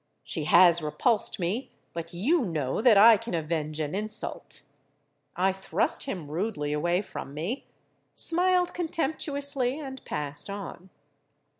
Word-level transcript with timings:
She 0.23 0.45
has 0.45 0.81
repulsed 0.81 1.39
me—but 1.39 2.11
you 2.11 2.41
know 2.43 2.81
that 2.81 2.97
I 2.97 3.17
can 3.17 3.35
avenge 3.35 3.79
an 3.79 3.93
insult!'—I 3.93 5.53
thrust 5.53 6.05
him 6.05 6.31
rudely 6.31 6.73
away 6.73 7.03
from 7.03 7.35
me, 7.35 7.67
smiled 8.15 8.73
contemptuously, 8.73 9.79
and 9.79 10.03
passed 10.03 10.49
on. 10.49 10.89